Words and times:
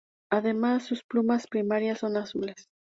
Además 0.31 0.87
sus 0.87 1.03
plumas 1.03 1.45
primarias 1.45 1.99
son 1.99 2.17
azules. 2.17 2.67